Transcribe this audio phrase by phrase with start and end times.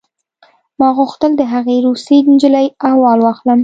[0.79, 3.59] ما غوښتل د هغې روسۍ نجلۍ احوال واخلم